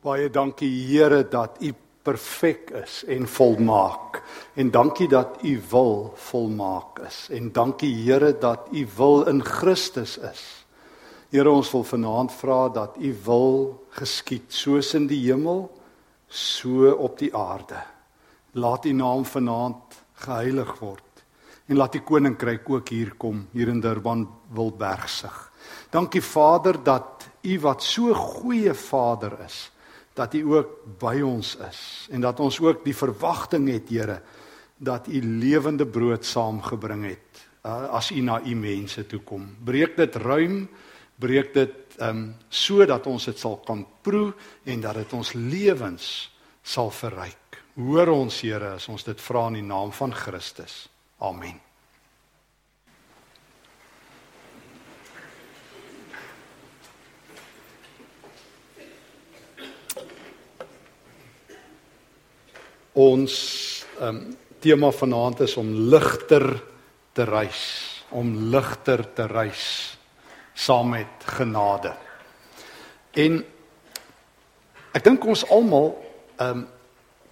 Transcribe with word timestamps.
Baie 0.00 0.30
dankie 0.32 0.70
Here 0.88 1.26
dat 1.28 1.58
U 1.60 1.74
perfek 2.02 2.70
is 2.72 3.02
en 3.04 3.26
volmaak. 3.28 4.22
En 4.56 4.70
dankie 4.72 5.08
dat 5.08 5.42
U 5.44 5.60
wil 5.70 6.12
volmaak 6.16 6.98
is. 7.04 7.26
En 7.28 7.52
dankie 7.52 7.92
Here 8.04 8.38
dat 8.38 8.68
U 8.72 8.86
wil 8.96 9.26
in 9.28 9.44
Christus 9.44 10.16
is. 10.16 10.64
Here 11.28 11.50
ons 11.50 11.70
wil 11.70 11.84
vanaand 11.84 12.32
vra 12.32 12.68
dat 12.68 12.96
U 12.96 13.10
wil 13.24 13.50
geskied 13.90 14.48
soos 14.48 14.94
in 14.96 15.04
die 15.06 15.20
hemel, 15.26 15.68
so 16.26 16.88
op 16.96 17.18
die 17.18 17.34
aarde. 17.36 17.82
Laat 18.56 18.88
U 18.88 18.92
naam 18.92 19.24
vanaand 19.24 19.98
geheilig 20.24 20.78
word 20.80 21.04
en 21.70 21.76
laat 21.76 21.92
die 21.94 22.02
koninkryk 22.02 22.64
ook 22.70 22.88
hier 22.90 23.12
kom 23.14 23.44
hier 23.52 23.68
in 23.68 23.78
Durban 23.80 24.24
Wildbergsig. 24.50 25.36
Dankie 25.92 26.22
Vader 26.24 26.80
dat 26.82 27.28
U 27.44 27.60
wat 27.60 27.84
so 27.84 28.14
goeie 28.14 28.74
Vader 28.74 29.36
is 29.44 29.68
dat 30.14 30.34
U 30.34 30.42
ook 30.56 30.72
by 31.00 31.20
ons 31.24 31.56
is 31.68 32.08
en 32.10 32.20
dat 32.20 32.40
ons 32.40 32.60
ook 32.60 32.84
die 32.84 32.96
verwagting 32.96 33.68
het 33.70 33.88
Here 33.88 34.20
dat 34.76 35.08
U 35.08 35.20
lewende 35.22 35.86
brood 35.86 36.24
saamgebring 36.24 37.04
het 37.04 37.46
uh, 37.64 37.90
as 37.92 38.10
U 38.10 38.20
na 38.20 38.40
U 38.40 38.54
mense 38.56 39.06
toe 39.06 39.20
kom. 39.24 39.46
Breek 39.64 39.96
dit 39.96 40.16
ruim, 40.16 40.68
breek 41.20 41.54
dit 41.54 41.76
um 42.00 42.30
sodat 42.48 43.06
ons 43.06 43.28
dit 43.28 43.38
sal 43.38 43.58
kan 43.66 43.84
proe 44.02 44.32
en 44.64 44.80
dat 44.80 45.02
dit 45.02 45.16
ons 45.16 45.32
lewens 45.36 46.06
sal 46.62 46.92
verryk. 46.94 47.60
Hoor 47.76 48.12
ons 48.14 48.42
Here 48.44 48.76
as 48.76 48.88
ons 48.88 49.04
dit 49.04 49.26
vra 49.28 49.48
in 49.52 49.60
die 49.60 49.66
naam 49.66 49.92
van 49.92 50.14
Christus. 50.16 50.86
Amen. 51.20 51.69
Ons 62.92 63.34
um, 64.00 64.36
tema 64.58 64.90
vanaand 64.90 65.40
is 65.40 65.56
om 65.56 65.70
ligter 65.92 66.62
te 67.12 67.24
reis, 67.24 67.62
om 68.10 68.32
ligter 68.50 69.04
te 69.14 69.26
reis 69.26 69.96
saam 70.54 70.90
met 70.92 71.24
genade. 71.38 71.94
En 73.16 73.40
ek 74.92 75.04
dink 75.06 75.24
ons 75.24 75.46
almal 75.48 75.94
ehm 76.36 76.64
um, 76.64 76.68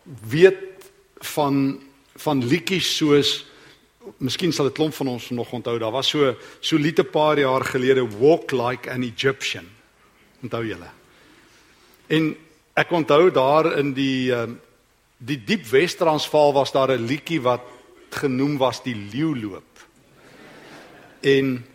weet 0.08 0.64
van 1.34 1.56
van 2.16 2.40
liedjies 2.40 2.86
soos 2.96 3.44
Miskien 4.16 4.52
sal 4.52 4.66
'n 4.66 4.72
klomp 4.72 4.94
van 4.94 5.08
ons 5.08 5.30
nog 5.30 5.52
onthou, 5.52 5.78
daar 5.78 5.92
was 5.92 6.08
so 6.08 6.34
so 6.60 6.76
lied 6.76 6.98
'n 6.98 7.10
paar 7.10 7.38
jaar 7.38 7.64
gelede 7.64 8.08
Walk 8.18 8.50
Like 8.52 8.90
an 8.90 9.02
Egyptian. 9.02 9.68
Onthou 10.42 10.64
julle? 10.64 10.90
En 12.06 12.36
ek 12.74 12.90
onthou 12.90 13.30
daar 13.30 13.78
in 13.78 13.92
die 13.92 14.30
uh, 14.30 14.48
die 15.18 15.38
diep 15.44 15.66
Wes-Transvaal 15.66 16.52
was 16.54 16.72
daar 16.72 16.90
'n 16.90 17.06
liedjie 17.06 17.40
wat 17.42 17.62
genoem 18.10 18.58
was 18.58 18.82
die 18.82 18.94
leeuloop. 18.94 19.86
En 21.20 21.66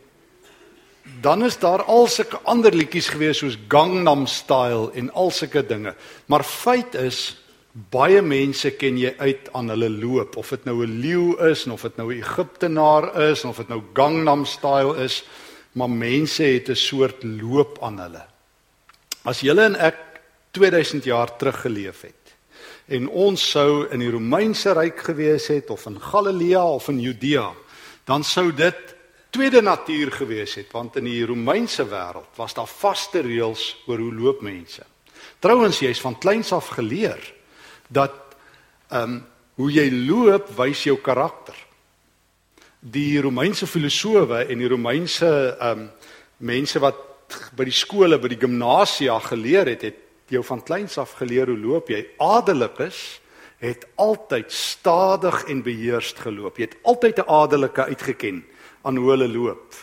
dan 1.21 1.43
is 1.43 1.59
daar 1.59 1.83
al 1.83 2.07
sulke 2.07 2.39
ander 2.43 2.73
liedjies 2.73 3.09
gewees 3.09 3.37
soos 3.37 3.57
Gangnam 3.67 4.25
Style 4.27 4.91
en 4.93 5.11
al 5.11 5.31
sulke 5.31 5.65
dinge. 5.65 5.95
Maar 6.25 6.43
feit 6.43 6.95
is 6.95 7.37
baie 7.71 8.21
mense 8.21 8.71
ken 8.71 8.97
jy 8.97 9.15
uit 9.17 9.49
aan 9.53 9.69
hulle 9.69 9.89
loop 9.89 10.37
of 10.37 10.49
dit 10.49 10.65
nou 10.65 10.85
'n 10.85 10.99
leeu 10.99 11.49
is 11.49 11.67
of 11.67 11.81
dit 11.81 11.97
nou 11.97 12.13
'n 12.13 12.21
Egiptenaar 12.21 13.21
is 13.21 13.43
of 13.43 13.57
dit 13.57 13.67
nou 13.67 13.81
Gangnam 13.93 14.45
Style 14.45 15.03
is, 15.03 15.23
maar 15.71 15.89
mense 15.89 16.43
het 16.43 16.69
'n 16.69 16.75
soort 16.75 17.23
loop 17.23 17.77
aan 17.81 17.99
hulle. 17.99 18.25
As 19.23 19.39
julle 19.39 19.61
en 19.61 19.75
ek 19.75 19.97
2000 20.51 21.03
jaar 21.03 21.37
terug 21.37 21.61
geleef 21.61 22.01
het 22.01 22.22
en 22.93 23.09
ons 23.09 23.41
sou 23.41 23.85
in 23.93 24.03
die 24.03 24.11
Romeinse 24.13 24.73
ryk 24.77 24.99
gewees 25.07 25.47
het 25.49 25.71
of 25.73 25.87
in 25.89 25.97
Galilea 26.01 26.61
of 26.75 26.89
in 26.91 26.99
Judea, 27.01 27.49
dan 28.05 28.23
sou 28.23 28.51
dit 28.53 28.93
tweede 29.33 29.63
natuur 29.65 30.11
gewees 30.13 30.53
het 30.59 30.73
want 30.75 30.99
in 31.01 31.07
die 31.09 31.23
Romeinse 31.25 31.85
wêreld 31.89 32.37
was 32.37 32.53
daar 32.53 32.69
vaste 32.69 33.23
reëls 33.25 33.71
oor 33.87 34.01
hoe 34.03 34.13
loop 34.13 34.43
mense. 34.45 34.85
Trouwens 35.41 35.81
jy's 35.81 36.01
van 36.03 36.17
kleins 36.21 36.53
af 36.53 36.73
geleer 36.77 37.21
dat 37.89 38.19
ehm 38.89 39.19
um, 39.19 39.21
hoe 39.53 39.69
jy 39.69 39.85
loop 39.93 40.47
wys 40.57 40.79
jou 40.87 40.95
karakter. 40.97 41.53
Die 42.81 43.21
Romeinse 43.21 43.67
filosowe 43.69 44.39
en 44.49 44.57
die 44.57 44.69
Romeinse 44.69 45.29
ehm 45.59 45.83
um, 45.85 45.89
mense 46.37 46.79
wat 46.81 46.97
by 47.55 47.65
die 47.65 47.73
skole, 47.73 48.17
by 48.19 48.29
die 48.33 48.39
gimnasia 48.41 49.19
geleer 49.21 49.69
het, 49.69 49.81
het 49.81 50.01
jou 50.31 50.43
van 50.43 50.63
kleins 50.63 50.97
af 50.97 51.17
geleer 51.19 51.47
hoe 51.47 51.57
loop 51.57 51.89
jy. 51.89 52.05
Adellikes 52.17 53.21
het 53.63 53.87
altyd 53.95 54.51
stadig 54.51 55.43
en 55.47 55.63
beheerst 55.63 56.19
geloop. 56.19 56.57
Jy 56.57 56.63
het 56.63 56.77
altyd 56.83 57.17
'n 57.19 57.29
adelike 57.29 57.83
uitgeken 57.83 58.45
aan 58.81 58.97
hoe 58.97 59.09
hulle 59.09 59.27
loop. 59.27 59.73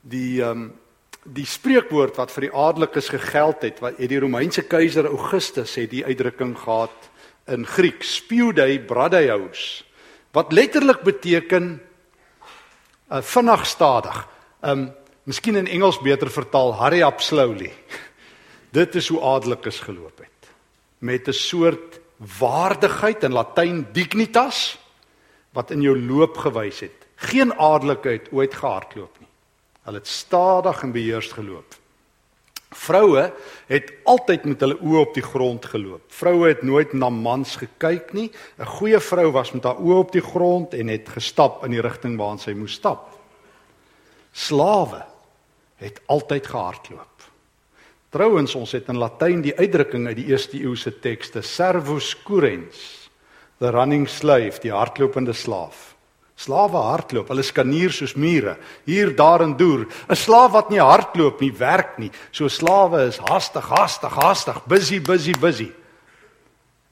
Die 0.00 0.42
um, 0.42 0.72
die 1.34 1.46
spreekwoord 1.46 2.16
wat 2.16 2.32
vir 2.32 2.48
die 2.48 2.54
adellikes 2.56 3.10
gegeld 3.12 3.62
het, 3.62 3.80
wat 3.84 3.98
het 3.98 4.08
die 4.08 4.20
Romeinse 4.20 4.62
keiser 4.62 5.08
Augustus 5.10 5.74
het 5.74 5.90
die 5.90 6.04
uitdrukking 6.04 6.56
gehad 6.58 7.10
in 7.48 7.66
Griek, 7.66 8.02
spiudei 8.04 8.78
bradaios, 8.78 9.84
wat 10.36 10.52
letterlik 10.52 11.00
beteken 11.06 11.80
uh, 13.10 13.22
vinnig 13.22 13.66
stadig. 13.66 14.28
Um, 14.64 14.90
miskien 15.24 15.56
in 15.56 15.68
Engels 15.68 16.00
beter 16.00 16.30
vertaal 16.30 16.74
hurry 16.80 17.02
up 17.02 17.20
slowly. 17.20 17.72
Dit 18.70 18.94
is 18.94 19.08
hoe 19.08 19.20
adellikes 19.20 19.80
geloop 19.80 20.18
het. 20.18 20.50
Met 20.98 21.28
'n 21.28 21.32
soort 21.32 22.00
waardigheid 22.38 23.22
in 23.22 23.32
Latyn 23.32 23.86
dignitas 23.92 24.78
wat 25.50 25.70
in 25.70 25.80
jou 25.80 25.96
loop 25.98 26.36
gewys 26.36 26.80
het. 26.80 27.06
Geen 27.14 27.54
adelike 27.54 28.08
het 28.08 28.28
ooit 28.32 28.54
gehardloop 28.54 29.18
nie. 29.18 29.28
Hulle 29.82 29.98
het 29.98 30.06
stadig 30.06 30.82
en 30.82 30.92
beheers 30.92 31.32
geloop. 31.32 31.74
Vroue 32.68 33.32
het 33.66 33.92
altyd 34.04 34.44
met 34.44 34.60
hulle 34.60 34.76
oë 34.76 34.98
op 35.00 35.14
die 35.16 35.24
grond 35.24 35.64
geloop. 35.64 36.02
Vroue 36.12 36.48
het 36.48 36.62
nooit 36.62 36.92
na 36.92 37.08
mans 37.08 37.56
gekyk 37.56 38.12
nie. 38.12 38.30
'n 38.58 38.64
Goeie 38.64 39.00
vrou 39.00 39.30
was 39.32 39.52
met 39.52 39.64
haar 39.64 39.80
oë 39.80 39.98
op 39.98 40.12
die 40.12 40.22
grond 40.22 40.74
en 40.74 40.88
het 40.88 41.08
gestap 41.08 41.64
in 41.64 41.70
die 41.70 41.80
rigting 41.80 42.18
waarna 42.18 42.36
sy 42.36 42.52
moes 42.52 42.72
stap. 42.72 43.08
Slawe 44.32 45.04
het 45.76 46.00
altyd 46.06 46.46
gehardloop. 46.46 47.27
Trouwens 48.10 48.54
ons 48.56 48.72
het 48.72 48.88
in 48.88 48.96
Latyn 48.96 49.42
die 49.44 49.52
uitdrukking 49.52 50.06
uit 50.08 50.16
die 50.16 50.30
eerste 50.30 50.56
eeuse 50.56 50.94
tekste 51.02 51.42
servus 51.44 52.14
currens 52.24 53.10
the 53.58 53.72
running 53.74 54.06
slave 54.08 54.60
die 54.62 54.72
hardlopende 54.72 55.34
slaaf. 55.34 55.94
Slawe 56.38 56.78
hardloop, 56.78 57.32
hulle 57.32 57.42
skanier 57.42 57.90
soos 57.90 58.14
mure, 58.14 58.54
hier 58.86 59.10
daar 59.18 59.42
en 59.42 59.56
deur. 59.58 59.88
'n 60.08 60.14
Slaaf 60.16 60.52
wat 60.52 60.70
nie 60.70 60.78
hardloop 60.78 61.40
nie, 61.40 61.50
werk 61.50 61.98
nie. 61.98 62.12
So 62.30 62.48
slawe 62.48 63.08
is 63.08 63.18
hastig, 63.18 63.66
hastig, 63.66 64.14
hastig, 64.14 64.62
busy, 64.66 65.00
busy, 65.00 65.34
busy. 65.34 65.72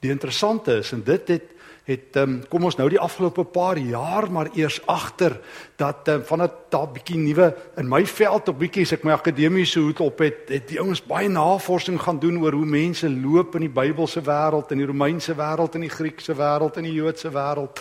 Die 0.03 0.11
interessante 0.11 0.83
is 0.83 0.91
en 0.91 1.01
dit 1.01 1.27
het 1.27 1.56
het 1.87 2.17
um, 2.19 2.41
kom 2.51 2.65
ons 2.67 2.75
nou 2.75 2.89
die 2.91 2.99
afgelope 2.99 3.45
paar 3.55 3.79
jaar 3.79 4.25
maar 4.31 4.49
eers 4.59 4.81
agter 4.91 5.37
dat 5.79 6.09
um, 6.11 6.23
van 6.27 6.43
'n 6.43 6.51
daar 6.69 6.89
bietjie 6.91 7.17
nuwe 7.17 7.55
in 7.77 7.87
my 7.87 8.05
veld 8.05 8.49
op 8.49 8.59
bietjie 8.59 8.83
as 8.83 8.91
ek 8.91 9.03
my 9.03 9.11
akademiese 9.15 9.79
hoed 9.79 9.99
op 9.99 10.19
het, 10.19 10.49
het 10.51 10.67
die 10.67 10.79
ouens 10.79 10.99
baie 11.03 11.29
navorsing 11.29 12.01
gaan 12.01 12.19
doen 12.19 12.43
oor 12.43 12.51
hoe 12.51 12.65
mense 12.65 13.09
loop 13.09 13.55
in 13.55 13.61
die 13.61 13.71
Bybelse 13.71 14.21
wêreld, 14.21 14.71
in 14.71 14.77
die 14.77 14.85
Romeinse 14.85 15.35
wêreld, 15.35 15.75
in 15.75 15.81
die 15.81 15.89
Griekse 15.89 16.35
wêreld, 16.35 16.77
in 16.77 16.83
die 16.83 16.93
Joodse 16.93 17.31
wêreld. 17.31 17.79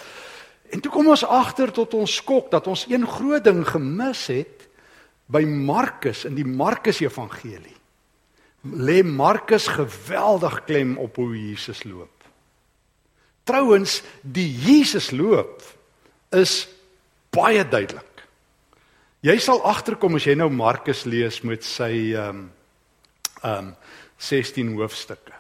En 0.71 0.81
toe 0.81 0.93
kom 0.93 1.09
ons 1.09 1.27
agter 1.27 1.73
tot 1.73 1.95
ons 1.95 2.15
skok 2.15 2.51
dat 2.51 2.67
ons 2.67 2.87
een 2.89 3.07
groot 3.07 3.45
ding 3.45 3.67
gemis 3.67 4.27
het 4.27 4.69
by 5.27 5.43
Markus 5.43 6.25
in 6.25 6.35
die 6.35 6.47
Markus 6.47 7.01
Evangelie. 7.01 7.75
Lê 8.63 9.03
Markus 9.03 9.67
geweldig 9.67 10.65
klem 10.65 10.97
op 10.99 11.17
hoe 11.17 11.35
Jesus 11.35 11.85
loop. 11.85 12.16
Trouwens, 13.47 14.01
die 14.23 14.49
Jesus 14.51 15.13
loop 15.15 15.63
is 16.35 16.65
baie 17.35 17.63
duidelik. 17.63 18.25
Jy 19.27 19.39
sal 19.43 19.63
agterkom 19.67 20.19
as 20.19 20.27
jy 20.27 20.35
nou 20.39 20.51
Markus 20.53 21.05
lees 21.09 21.41
met 21.47 21.65
sy 21.67 21.93
ehm 22.15 22.45
um, 22.45 22.45
ehm 23.43 23.71
um, 23.71 23.75
16 24.17 24.71
hoofstukke 24.79 25.35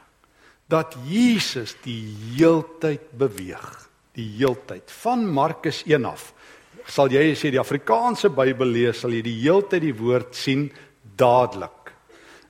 dat 0.68 0.96
Jesus 1.08 1.76
die 1.84 2.10
heeltyd 2.36 3.06
beweeg, 3.16 3.66
die 4.18 4.26
heeltyd 4.36 4.90
van 5.02 5.22
Markus 5.30 5.82
1 5.86 6.04
af. 6.08 6.32
Sal 6.86 7.10
jy 7.14 7.22
as 7.32 7.44
jy 7.44 7.52
die 7.54 7.62
Afrikaanse 7.62 8.30
Bybel 8.34 8.74
lees, 8.74 9.00
sal 9.00 9.14
jy 9.14 9.22
die 9.26 9.38
heeltyd 9.44 9.86
die 9.86 9.94
woord 9.96 10.36
sien 10.38 10.68
dadelik. 11.18 11.75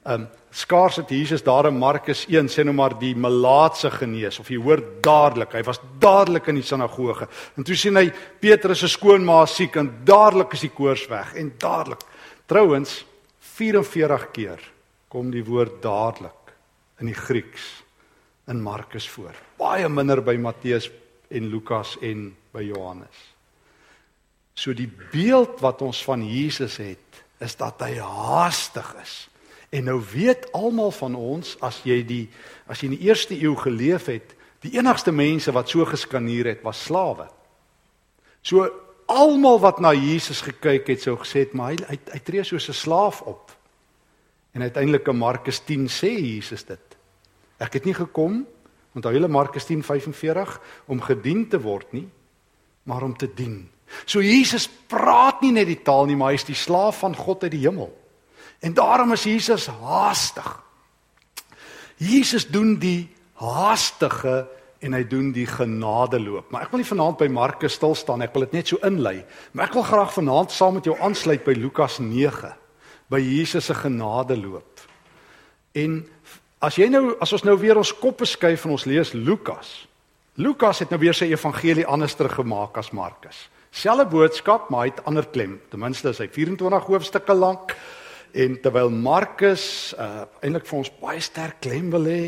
Um, 0.06 0.28
skaars 0.54 1.00
het 1.00 1.10
Jesus 1.10 1.42
daar 1.42 1.66
in 1.66 1.78
Markus 1.78 2.26
1 2.30 2.46
sê 2.52 2.62
nou 2.62 2.74
maar 2.78 2.94
die 2.98 3.14
melaatse 3.18 3.90
genees 3.90 4.38
of 4.38 4.48
jy 4.52 4.60
hoor 4.62 4.78
dadelik 5.02 5.56
hy 5.58 5.64
was 5.66 5.80
dadelik 5.98 6.46
in 6.52 6.60
die 6.60 6.64
sinagoge 6.64 7.26
en 7.58 7.66
toe 7.66 7.74
sien 7.74 7.98
hy 7.98 8.12
Petrus 8.40 8.84
se 8.84 8.88
skoonma 8.92 9.40
siek 9.50 9.74
en 9.82 9.90
dadelik 10.06 10.54
is 10.54 10.62
die 10.62 10.70
koors 10.70 11.08
weg 11.10 11.34
en 11.34 11.50
dadelik 11.58 12.06
trouens 12.46 13.00
44 13.58 14.30
keer 14.36 14.62
kom 15.10 15.32
die 15.34 15.44
woord 15.44 15.80
dadelik 15.82 16.54
in 17.00 17.10
die 17.10 17.16
Grieks 17.16 17.66
in 18.46 18.62
Markus 18.62 19.08
voor. 19.10 19.34
Baie 19.58 19.88
minder 19.88 20.22
by 20.24 20.36
Matteus 20.40 20.88
en 21.32 21.48
Lukas 21.50 21.96
en 22.04 22.28
by 22.54 22.62
Johannes. 22.66 23.22
So 24.56 24.72
die 24.76 24.88
beeld 24.88 25.60
wat 25.64 25.82
ons 25.84 26.00
van 26.06 26.22
Jesus 26.24 26.78
het, 26.80 27.22
is 27.42 27.56
dat 27.58 27.82
hy 27.84 27.98
haastig 28.00 28.86
is. 29.02 29.16
En 29.70 29.84
nou 29.84 30.00
weet 30.12 30.52
almal 30.52 30.90
van 30.90 31.14
ons 31.14 31.56
as 31.60 31.80
jy 31.84 32.00
die 32.06 32.24
as 32.66 32.80
jy 32.80 32.90
in 32.90 32.96
die 32.98 33.06
eerste 33.08 33.34
eeu 33.34 33.54
geleef 33.58 34.06
het, 34.06 34.34
die 34.64 34.74
enigste 34.78 35.12
mense 35.12 35.52
wat 35.52 35.70
so 35.70 35.84
geskaneer 35.86 36.52
het 36.54 36.64
was 36.66 36.82
slawe. 36.86 37.28
So 38.42 38.66
almal 39.06 39.60
wat 39.62 39.80
na 39.80 39.92
Jesus 39.94 40.42
gekyk 40.42 40.88
het, 40.90 41.02
sou 41.02 41.16
gesê 41.18 41.46
het, 41.46 41.54
maar 41.54 41.74
hy 41.74 41.78
hy, 41.92 41.98
hy 42.12 42.20
tree 42.24 42.44
soos 42.44 42.68
'n 42.68 42.74
slaaf 42.74 43.22
op. 43.22 43.52
En 44.52 44.62
uiteindelik 44.62 45.08
in 45.08 45.16
Markus 45.16 45.58
10 45.60 45.88
sê 45.88 46.10
Jesus 46.18 46.64
dit. 46.64 46.96
Ek 47.58 47.72
het 47.72 47.84
nie 47.84 47.94
gekom, 47.94 48.46
onthou 48.94 49.12
julle 49.12 49.28
Markus 49.28 49.64
10:45 49.64 50.60
om 50.86 51.00
gedien 51.00 51.48
te 51.48 51.60
word 51.60 51.92
nie, 51.92 52.08
maar 52.82 53.02
om 53.02 53.16
te 53.16 53.28
dien. 53.34 53.68
So 54.04 54.20
Jesus 54.20 54.68
praat 54.88 55.40
nie 55.40 55.52
net 55.52 55.66
die 55.66 55.82
taal 55.82 56.06
nie, 56.06 56.16
maar 56.16 56.28
hy 56.28 56.34
is 56.34 56.44
die 56.44 56.54
slaaf 56.54 56.98
van 56.98 57.16
God 57.16 57.42
uit 57.42 57.52
die 57.52 57.64
hemel. 57.68 57.92
En 58.60 58.74
daarom 58.74 59.12
is 59.12 59.24
Jesus 59.24 59.66
haastig. 59.66 60.48
Jesus 61.96 62.46
doen 62.48 62.76
die 62.78 63.08
haastige 63.40 64.46
en 64.84 64.94
hy 64.96 65.02
doen 65.08 65.30
die 65.34 65.46
genadeloop. 65.48 66.50
Maar 66.52 66.66
ek 66.66 66.72
wil 66.72 66.82
nie 66.82 66.88
vanaand 66.88 67.18
by 67.20 67.28
Markus 67.32 67.76
stil 67.78 67.96
staan, 67.96 68.24
ek 68.24 68.34
wil 68.36 68.46
dit 68.46 68.58
net 68.58 68.72
so 68.72 68.80
inlei. 68.86 69.18
Maar 69.52 69.70
ek 69.70 69.78
wil 69.78 69.86
graag 69.88 70.14
vanaand 70.14 70.52
saam 70.52 70.76
met 70.78 70.88
jou 70.88 70.96
aansluit 71.00 71.44
by 71.46 71.56
Lukas 71.56 71.98
9, 72.02 72.52
by 73.12 73.20
Jesus 73.22 73.70
se 73.70 73.76
genadeloop. 73.76 74.84
En 75.76 76.00
as 76.64 76.78
jy 76.80 76.88
nou 76.92 77.16
as 77.22 77.32
ons 77.36 77.44
nou 77.46 77.56
weer 77.60 77.78
ons 77.78 77.94
koppe 78.00 78.28
skuif 78.28 78.64
en 78.66 78.76
ons 78.76 78.88
lees 78.88 79.12
Lukas. 79.16 79.74
Lukas 80.36 80.82
het 80.84 80.92
nou 80.92 81.00
weer 81.00 81.16
sy 81.16 81.30
evangelie 81.32 81.86
anders 81.88 82.16
teruggemaak 82.16 82.76
as 82.80 82.92
Markus. 82.96 83.46
Selfe 83.76 84.06
boodskap, 84.08 84.70
maar 84.70 84.86
hy 84.86 84.92
het 84.92 85.04
ander 85.08 85.26
klem. 85.28 85.58
Ten 85.72 85.80
minste 85.80 86.12
is 86.12 86.20
hy 86.20 86.28
24 86.32 86.88
hoofstukke 86.88 87.34
lank. 87.36 87.74
En 88.36 88.58
terwyl 88.60 88.90
Markus 88.92 89.94
uh 89.96 90.26
eintlik 90.44 90.66
vir 90.68 90.78
ons 90.82 90.92
baie 91.00 91.20
sterk 91.24 91.62
klem 91.64 91.88
wil 91.94 92.04
hê 92.10 92.24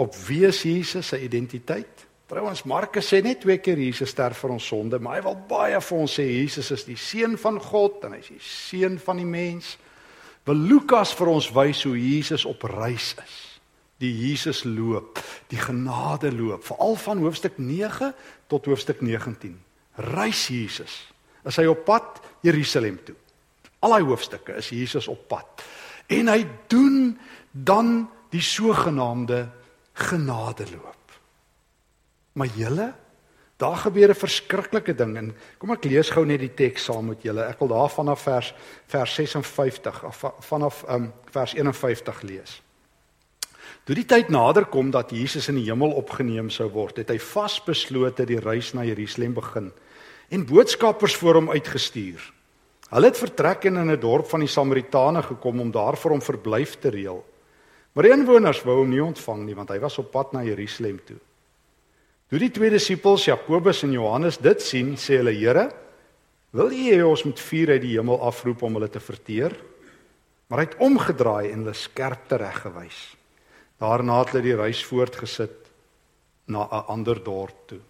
op 0.00 0.16
wie 0.26 0.44
Jesus 0.44 1.08
se 1.08 1.20
identiteit. 1.20 2.06
Trouwens 2.28 2.62
Markus 2.68 3.08
sê 3.10 3.22
net 3.24 3.40
twee 3.42 3.58
keer 3.58 3.80
Jesus 3.80 4.12
sterf 4.12 4.38
vir 4.44 4.52
ons 4.54 4.66
sonde, 4.70 5.00
maar 5.00 5.16
hy 5.18 5.22
wil 5.24 5.38
baie 5.48 5.80
vir 5.80 5.96
ons 5.98 6.16
sê 6.20 6.26
Jesus 6.28 6.70
is 6.76 6.84
die 6.86 6.98
seun 7.00 7.38
van 7.40 7.56
God 7.60 8.04
en 8.04 8.14
hy 8.14 8.20
is 8.20 8.28
die 8.34 8.44
seun 8.44 9.00
van 9.02 9.18
die 9.18 9.28
mens. 9.28 9.78
Wil 10.46 10.60
Lukas 10.70 11.14
vir 11.16 11.32
ons 11.32 11.48
wys 11.56 11.82
hoe 11.88 11.96
Jesus 11.96 12.44
op 12.48 12.68
reis 12.70 13.14
is. 13.24 13.38
Die 14.00 14.12
Jesus 14.12 14.62
loop, 14.64 15.18
die 15.50 15.60
genade 15.60 16.30
loop, 16.32 16.62
veral 16.68 16.96
van 17.00 17.24
hoofstuk 17.24 17.58
9 17.60 18.12
tot 18.48 18.68
hoofstuk 18.70 19.02
19. 19.04 19.58
Reis 20.14 20.46
Jesus. 20.52 21.00
Is 21.44 21.58
hy 21.60 21.66
op 21.68 21.84
pad 21.88 22.22
Jerusalem 22.44 23.00
toe? 23.04 23.16
Al 23.80 23.94
daai 23.96 24.04
hoofstukke 24.04 24.56
is 24.60 24.68
Jesus 24.68 25.08
op 25.08 25.28
pad. 25.28 25.64
En 26.10 26.28
hy 26.28 26.44
doen 26.68 27.18
dan 27.50 28.08
die 28.30 28.42
sogenaamde 28.44 29.48
genadeloop. 29.92 30.96
Maar 32.32 32.46
julle, 32.56 32.92
daar 33.56 33.76
gebeur 33.76 34.08
'n 34.08 34.14
verskriklike 34.14 34.94
ding 34.94 35.16
en 35.16 35.36
kom 35.58 35.70
ek 35.70 35.84
lees 35.84 36.10
gou 36.10 36.24
net 36.24 36.40
die 36.40 36.54
teks 36.54 36.84
saam 36.84 37.06
met 37.06 37.22
julle. 37.22 37.44
Ek 37.44 37.58
wil 37.58 37.68
daar 37.68 37.90
vanaf 37.90 38.22
vers 38.22 38.54
vers 38.86 39.14
56 39.14 40.04
of 40.04 40.24
vanaf 40.38 40.84
um, 40.88 41.12
vers 41.30 41.54
51 41.54 42.22
lees. 42.22 42.62
Toe 43.84 43.94
die 43.94 44.06
tyd 44.06 44.28
nader 44.28 44.64
kom 44.64 44.90
dat 44.90 45.10
Jesus 45.10 45.48
in 45.48 45.54
die 45.54 45.68
hemel 45.70 45.92
opgeneem 45.92 46.50
sou 46.50 46.68
word, 46.70 46.96
het 46.96 47.08
hy 47.08 47.18
vasbeslote 47.18 48.24
die 48.24 48.40
reis 48.40 48.72
na 48.72 48.84
Jerusalem 48.84 49.34
begin 49.34 49.72
en 50.30 50.46
boodskappers 50.46 51.16
voor 51.16 51.34
hom 51.34 51.50
uitgestuur. 51.50 52.32
Hulle 52.90 53.06
het 53.06 53.18
vertrek 53.18 53.64
en 53.70 53.76
in 53.76 53.90
'n 53.90 54.00
dorp 54.00 54.26
van 54.26 54.40
die 54.40 54.48
Samaritane 54.48 55.22
gekom 55.22 55.60
om 55.60 55.70
daar 55.70 55.96
vir 55.96 56.10
hom 56.10 56.20
verblyf 56.20 56.78
te 56.78 56.90
reël. 56.90 57.24
Maar 57.92 58.04
die 58.04 58.12
inwoners 58.12 58.62
wou 58.62 58.76
hom 58.78 58.90
nie 58.90 59.02
ontvang 59.02 59.44
nie 59.46 59.54
want 59.54 59.70
hy 59.70 59.78
was 59.78 59.98
op 59.98 60.10
pad 60.10 60.32
na 60.32 60.42
Jerusalem 60.42 61.00
toe. 61.04 61.18
Toe 62.30 62.38
die 62.38 62.50
twee 62.50 62.70
disippels 62.70 63.24
Jakobus 63.24 63.82
en 63.82 63.92
Johannes 63.92 64.38
dit 64.38 64.62
sien, 64.62 64.96
sê 64.96 65.18
hulle: 65.18 65.32
"Here, 65.32 65.70
wil 66.50 66.70
U 66.70 66.82
hê 66.90 67.02
ons 67.02 67.24
moet 67.24 67.40
vuur 67.40 67.70
uit 67.70 67.82
die 67.82 67.96
hemel 67.96 68.20
afroep 68.20 68.62
om 68.62 68.74
hulle 68.74 68.88
te 68.88 69.00
verteer?" 69.00 69.56
Maar 70.48 70.58
hy 70.58 70.64
het 70.64 70.78
omgedraai 70.78 71.50
en 71.50 71.58
hulle 71.58 71.74
skerp 71.74 72.28
tereggewys. 72.28 73.16
Daarna 73.78 74.18
het 74.18 74.32
hulle 74.32 74.42
die 74.42 74.56
reis 74.56 74.84
voortgesit 74.84 75.70
na 76.46 76.66
'n 76.66 76.84
ander 76.86 77.22
dorp 77.24 77.66
toe. 77.66 77.80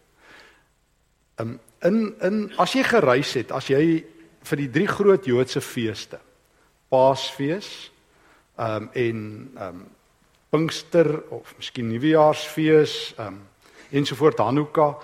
Um, 1.40 1.58
in 1.82 2.14
in 2.20 2.52
as 2.58 2.72
jy 2.72 2.82
gereis 2.82 3.34
het, 3.34 3.52
as 3.52 3.66
jy 3.66 4.04
vir 4.42 4.56
die 4.56 4.70
drie 4.70 4.88
groot 4.88 5.26
Joodse 5.26 5.60
feeste, 5.60 6.20
Paasfees, 6.90 7.90
ehm 8.56 8.82
um, 8.82 8.90
en 8.92 9.24
ehm 9.56 9.68
um, 9.68 9.88
Pinkster 10.50 11.22
of 11.30 11.54
miskien 11.56 11.88
Nuwejaarsfees, 11.88 13.14
ehm 13.16 13.26
um, 13.26 13.40
ensovoort 13.90 14.38
Hanukkah 14.38 14.94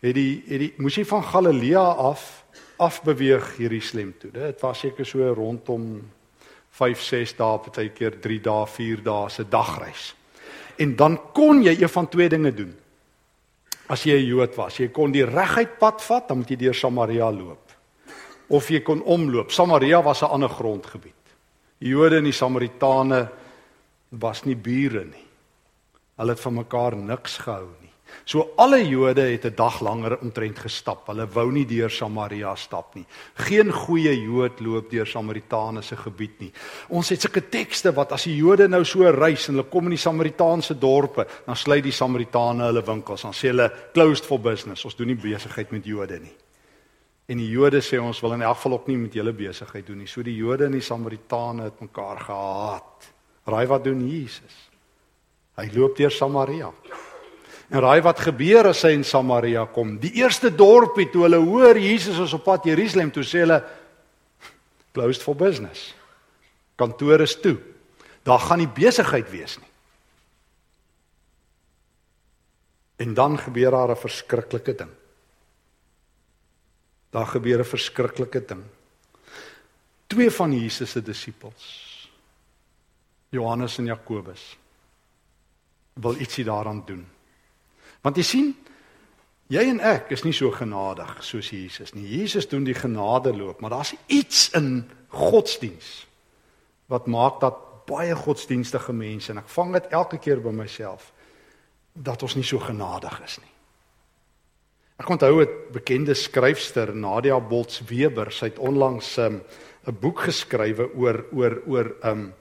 het 0.00 0.14
die 0.14 0.42
het 0.46 0.60
die 0.60 0.72
moes 0.78 0.96
jy 0.96 1.04
van 1.08 1.24
Galilea 1.24 1.82
af 1.82 2.44
afbeweeg 2.78 3.56
Jerusalem 3.58 4.14
toe. 4.18 4.30
Dit 4.30 4.60
was 4.62 4.78
seker 4.78 5.06
so 5.06 5.32
rondom 5.34 6.10
5, 6.78 7.00
6 7.02 7.34
dae, 7.36 7.58
partykeer 7.58 8.20
3 8.22 8.40
dae, 8.44 8.66
4 8.70 9.02
dae 9.02 9.30
se 9.34 9.44
dagreis. 9.50 10.12
En 10.78 10.94
dan 10.96 11.18
kon 11.34 11.62
jy 11.64 11.74
een 11.74 11.90
van 11.90 12.08
twee 12.08 12.28
dinge 12.30 12.52
doen. 12.54 12.74
As 13.88 14.04
jy 14.04 14.14
'n 14.20 14.26
Jood 14.26 14.54
was, 14.54 14.76
jy 14.78 14.88
kon 14.88 15.12
die 15.12 15.24
reguit 15.24 15.78
pad 15.78 16.02
vat, 16.02 16.28
dan 16.28 16.38
moet 16.38 16.50
jy 16.50 16.56
deur 16.56 16.74
Samaria 16.74 17.30
loop. 17.32 17.67
Of 18.48 18.70
jy 18.70 18.80
kon 18.80 19.02
omloop. 19.02 19.50
Samaria 19.52 20.02
was 20.02 20.22
'n 20.22 20.30
ander 20.30 20.48
grondgebied. 20.48 21.14
Die 21.78 21.88
Jode 21.88 22.16
en 22.16 22.24
die 22.24 22.32
Samaritane 22.32 23.28
was 24.08 24.44
nie 24.44 24.56
bure 24.56 25.04
nie. 25.04 25.26
Hulle 26.16 26.34
het 26.34 26.40
van 26.40 26.54
mekaar 26.54 26.96
niks 26.96 27.38
gehou 27.38 27.68
nie. 27.80 27.88
So 28.24 28.52
alle 28.56 28.80
Jode 28.88 29.20
het 29.20 29.44
'n 29.44 29.54
dag 29.54 29.80
langer 29.80 30.18
omtrent 30.20 30.58
gestap. 30.58 31.06
Hulle 31.06 31.26
wou 31.26 31.52
nie 31.52 31.66
deur 31.66 31.90
Samaria 31.90 32.54
stap 32.54 32.94
nie. 32.94 33.06
Geen 33.34 33.72
goeie 33.72 34.22
Jood 34.22 34.60
loop 34.60 34.90
deur 34.90 35.06
Samaritane 35.06 35.82
se 35.82 35.96
gebied 35.96 36.40
nie. 36.40 36.52
Ons 36.88 37.08
het 37.08 37.20
sulke 37.20 37.48
tekste 37.48 37.92
wat 37.94 38.12
as 38.12 38.24
die 38.24 38.36
Jode 38.36 38.68
nou 38.68 38.84
so 38.84 39.10
reis 39.10 39.48
en 39.48 39.54
hulle 39.54 39.68
kom 39.68 39.84
in 39.84 39.90
die 39.90 39.96
Samaritaanse 39.96 40.78
dorpe, 40.78 41.26
dan 41.46 41.56
sluit 41.56 41.82
die 41.84 41.92
Samaritane 41.92 42.64
hulle 42.64 42.82
winkels. 42.82 43.22
Dan 43.22 43.32
sê 43.32 43.48
hulle 43.48 43.72
closed 43.92 44.24
for 44.24 44.38
business. 44.38 44.84
Ons 44.84 44.96
doen 44.96 45.06
nie 45.06 45.16
besigheid 45.16 45.70
met 45.70 45.84
Jode 45.84 46.18
nie. 46.20 46.34
En 47.28 47.36
die 47.36 47.50
Jode 47.52 47.82
sê 47.84 47.98
ons 48.00 48.20
wil 48.24 48.38
in 48.38 48.42
elk 48.46 48.56
geval 48.56 48.78
ook 48.78 48.86
nie 48.88 48.96
met 48.96 49.16
julle 49.18 49.34
besigheid 49.36 49.84
doen 49.86 50.00
nie. 50.00 50.08
So 50.08 50.24
die 50.24 50.36
Jode 50.38 50.64
en 50.64 50.76
die 50.78 50.84
Samaritane 50.84 51.68
het 51.68 51.82
mekaar 51.84 52.22
gehaat. 52.24 53.10
Raai 53.48 53.66
wat 53.68 53.84
doen 53.84 54.00
Jesus? 54.08 54.56
Hy 55.58 55.66
loop 55.74 55.96
deur 55.98 56.14
Samaria. 56.14 56.70
En 57.68 57.82
raai 57.84 58.00
wat 58.00 58.22
gebeur 58.24 58.70
as 58.70 58.80
hy 58.86 58.94
in 58.96 59.04
Samaria 59.04 59.66
kom? 59.74 59.98
Die 60.00 60.14
eerste 60.22 60.48
dorpie 60.54 61.10
toe 61.12 61.26
hulle 61.26 61.40
hoor 61.42 61.76
Jesus 61.76 62.20
is 62.24 62.32
op 62.36 62.46
pad 62.46 62.64
Jerusalem 62.70 63.10
toe 63.12 63.26
sê 63.26 63.44
hulle 63.44 63.58
closed 64.96 65.24
for 65.24 65.36
business. 65.36 65.90
Kantore 66.78 67.26
is 67.28 67.36
toe. 67.42 67.58
Daar 68.24 68.40
gaan 68.40 68.62
nie 68.62 68.70
besigheid 68.72 69.28
wees 69.30 69.58
nie. 69.60 69.68
En 73.04 73.12
dan 73.14 73.36
gebeur 73.38 73.70
daar 73.70 73.90
'n 73.90 74.00
verskriklike 74.00 74.74
ding. 74.74 74.97
Daar 77.10 77.26
gebeur 77.26 77.58
'n 77.58 77.64
verskriklike 77.64 78.44
ding. 78.44 78.64
Twee 80.06 80.30
van 80.30 80.52
Jesus 80.52 80.90
se 80.90 81.02
disippels, 81.02 82.10
Johannes 83.28 83.78
en 83.78 83.84
Jakobus, 83.84 84.56
wil 85.92 86.16
ietsie 86.16 86.44
daaraan 86.44 86.82
doen. 86.86 87.06
Want 88.00 88.16
jy 88.16 88.22
sien, 88.22 88.56
jy 89.46 89.64
en 89.68 89.80
ek 89.80 90.10
is 90.10 90.22
nie 90.22 90.32
so 90.32 90.50
genadig 90.50 91.16
soos 91.24 91.50
Jesus 91.50 91.92
nie. 91.92 92.06
Jesus 92.18 92.48
doen 92.48 92.64
die 92.64 92.74
genadeloop, 92.74 93.60
maar 93.60 93.70
daar's 93.70 93.94
iets 94.06 94.50
in 94.50 94.90
godsdiens 95.08 96.06
wat 96.86 97.06
maak 97.06 97.40
dat 97.40 97.86
baie 97.88 98.16
godsdienstige 98.16 98.92
mense 98.92 99.32
en 99.32 99.38
ek 99.38 99.48
vang 99.48 99.72
dit 99.72 99.92
elke 99.96 100.18
keer 100.18 100.40
by 100.44 100.52
myself 100.52 101.12
dat 101.92 102.22
ons 102.22 102.36
nie 102.38 102.46
so 102.46 102.60
genadig 102.62 103.20
is 103.24 103.38
nie. 103.42 103.54
Ek 104.98 105.10
onthou 105.14 105.42
'n 105.42 105.48
bekende 105.70 106.14
skryfster 106.14 106.94
Nadia 106.94 107.38
Bolts 107.38 107.82
Weber, 107.86 108.32
sy 108.32 108.46
het 108.50 108.58
onlangs 108.58 109.16
'n 109.18 109.40
um, 109.86 109.94
boek 110.00 110.18
geskrywe 110.26 110.90
oor 110.94 111.24
oor 111.32 111.62
oor 111.66 111.94
um, 112.02 112.34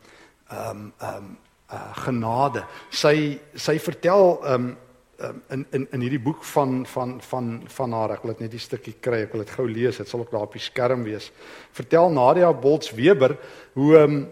um 0.49 0.93
um 1.01 1.37
uh, 1.71 1.93
genade. 1.93 2.65
Sy 2.89 3.39
sy 3.53 3.77
vertel 3.79 4.41
um, 4.43 4.77
um 5.21 5.43
in 5.49 5.65
in 5.71 5.87
in 5.91 6.01
hierdie 6.01 6.23
boek 6.23 6.43
van 6.43 6.85
van 6.85 7.21
van 7.21 7.61
van 7.67 7.91
haar, 7.91 8.11
ek 8.11 8.23
wil 8.23 8.33
dit 8.33 8.41
net 8.41 8.53
'n 8.53 8.59
stukkie 8.59 8.95
kry, 8.99 9.21
ek 9.21 9.31
wil 9.33 9.45
dit 9.45 9.53
gou 9.53 9.67
lees, 9.67 9.97
dit 9.97 10.07
sal 10.07 10.19
ook 10.19 10.31
daar 10.31 10.49
op 10.49 10.53
die 10.53 10.61
skerm 10.61 11.03
wees. 11.03 11.31
Vertel 11.71 12.09
Nadia 12.09 12.53
Bolts 12.53 12.91
Weber 12.91 13.37
hoe 13.73 13.97
um 13.97 14.27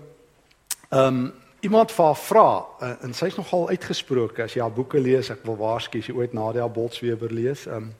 um 0.90 1.34
iemand 1.62 1.92
vir 1.92 2.06
haar 2.06 2.18
vra 2.18 2.66
uh, 2.82 3.04
en 3.04 3.14
sy's 3.14 3.38
nogal 3.38 3.70
uitgesproke 3.70 4.44
as 4.44 4.54
jy 4.54 4.62
haar 4.62 4.74
boeke 4.74 5.00
lees, 5.00 5.30
ek 5.30 5.46
wil 5.46 5.58
waarsku 5.58 6.00
as 6.00 6.08
jy 6.08 6.16
ooit 6.16 6.34
Nadia 6.34 6.68
Bolsweber 6.68 7.32
lees, 7.32 7.68
ehm 7.68 7.76
um, 7.76 7.94